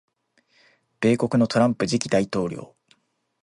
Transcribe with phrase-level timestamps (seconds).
[0.99, 2.75] 米国のトランプ次期大統領